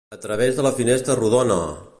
[0.15, 1.61] A través de la finestra rodona!